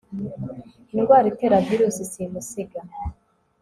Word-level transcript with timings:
indwara 0.93 1.25
itera 1.31 1.57
virusi 1.67 2.03
simusiga 2.11 2.81